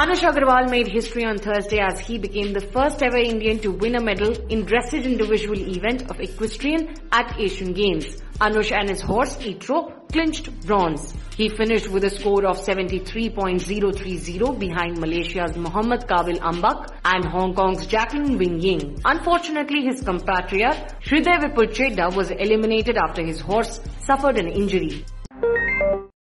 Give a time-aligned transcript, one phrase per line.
[0.00, 3.96] Anush Agarwalla made history on Thursday as he became the first ever Indian to win
[3.96, 8.06] a medal in dressage individual event of equestrian at Asian Games.
[8.40, 11.12] Anush and his horse Etro clinched bronze.
[11.36, 17.84] He finished with a score of 73.030 behind Malaysia's Muhammad Qabil Ambak and Hong Kong's
[17.84, 18.98] Jacqueline Wing Ying.
[19.04, 25.04] Unfortunately, his compatriot Hriday Vipul was eliminated after his horse suffered an injury.